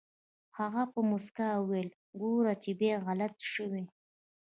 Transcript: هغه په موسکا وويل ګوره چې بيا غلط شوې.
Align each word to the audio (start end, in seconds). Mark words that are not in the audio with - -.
هغه 0.57 0.83
په 0.93 0.99
موسکا 1.09 1.49
وويل 1.57 1.89
ګوره 2.21 2.53
چې 2.63 2.71
بيا 2.79 2.95
غلط 3.05 3.35
شوې. 3.53 3.83